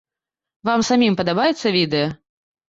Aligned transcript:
Вам 0.69 0.83
самім 0.87 1.17
падабаецца 1.19 1.75
відэа? 1.77 2.09